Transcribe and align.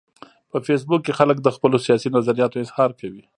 په 0.51 0.57
فېسبوک 0.65 1.01
کې 1.05 1.17
خلک 1.19 1.37
د 1.41 1.47
خپلو 1.55 1.77
سیاسي 1.85 2.09
نظریاتو 2.17 2.57
اظهار 2.63 2.91
کوي 2.99 3.23